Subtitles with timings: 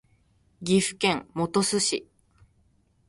[0.63, 2.07] 岐阜県本巣市